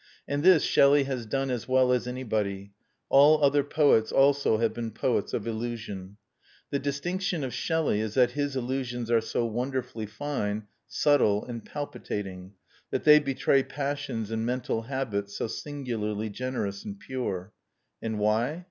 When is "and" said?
0.27-0.41, 11.45-11.63, 14.31-14.43, 16.83-16.97, 18.01-18.17